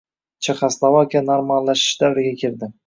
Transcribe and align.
Chexoslovakiya 0.47 1.23
“normallashish” 1.31 1.95
davriga 2.03 2.39
kirdi: 2.45 2.77